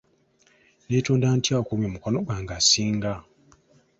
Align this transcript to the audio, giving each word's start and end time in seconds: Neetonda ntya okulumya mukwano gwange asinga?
Neetonda 0.87 1.27
ntya 1.35 1.53
okulumya 1.61 1.89
mukwano 1.93 2.17
gwange 2.25 2.53
asinga? 2.59 3.11